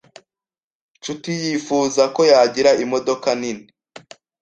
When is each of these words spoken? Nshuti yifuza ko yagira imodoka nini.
Nshuti 0.97 1.29
yifuza 1.43 2.03
ko 2.15 2.21
yagira 2.31 2.71
imodoka 2.83 3.27
nini. 3.41 3.65